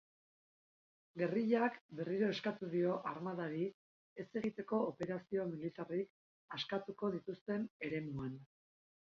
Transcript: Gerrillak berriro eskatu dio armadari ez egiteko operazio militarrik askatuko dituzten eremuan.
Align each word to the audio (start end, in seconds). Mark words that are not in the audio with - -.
Gerrillak 1.21 1.75
berriro 1.99 2.29
eskatu 2.35 2.69
dio 2.71 2.95
armadari 3.11 3.67
ez 4.23 4.27
egiteko 4.41 4.81
operazio 4.87 5.47
militarrik 5.53 6.59
askatuko 6.59 7.15
dituzten 7.19 7.73
eremuan. 7.91 8.37